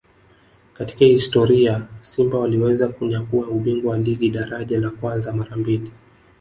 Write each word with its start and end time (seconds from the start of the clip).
katika 0.73 1.05
historia 1.05 1.87
Simba 2.01 2.39
waliweza 2.39 2.87
kunyakua 2.87 3.47
ubingwa 3.47 3.91
wa 3.91 3.97
ligi 3.97 4.29
daraja 4.29 4.79
la 4.79 4.89
kwanza 4.89 5.33
mara 5.33 5.55
mbili 5.57 5.91